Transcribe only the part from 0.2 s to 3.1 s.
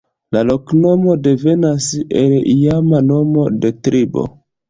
La loknomo devenas el iama